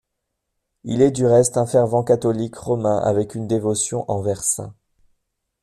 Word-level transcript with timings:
Il 0.83 1.03
est 1.03 1.11
du 1.11 1.27
reste 1.27 1.57
un 1.57 1.67
fervent 1.67 2.01
catholique 2.03 2.55
romain 2.55 2.97
avec 2.97 3.35
une 3.35 3.45
dévotion 3.47 4.03
envers 4.09 4.43
St. 4.43 4.61